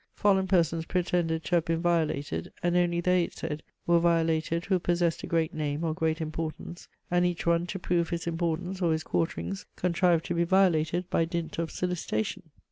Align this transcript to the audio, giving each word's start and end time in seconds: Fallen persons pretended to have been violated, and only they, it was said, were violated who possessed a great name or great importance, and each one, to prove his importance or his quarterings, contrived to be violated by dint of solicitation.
Fallen 0.15 0.47
persons 0.47 0.85
pretended 0.85 1.43
to 1.43 1.53
have 1.53 1.65
been 1.65 1.79
violated, 1.79 2.51
and 2.63 2.75
only 2.75 3.01
they, 3.01 3.23
it 3.25 3.33
was 3.33 3.35
said, 3.35 3.63
were 3.85 3.99
violated 3.99 4.65
who 4.65 4.79
possessed 4.79 5.21
a 5.21 5.27
great 5.27 5.53
name 5.53 5.83
or 5.83 5.93
great 5.93 6.19
importance, 6.19 6.87
and 7.11 7.23
each 7.23 7.45
one, 7.45 7.67
to 7.67 7.77
prove 7.77 8.09
his 8.09 8.25
importance 8.25 8.81
or 8.81 8.93
his 8.93 9.03
quarterings, 9.03 9.67
contrived 9.75 10.25
to 10.25 10.33
be 10.33 10.43
violated 10.43 11.07
by 11.11 11.23
dint 11.23 11.59
of 11.59 11.69
solicitation. 11.69 12.49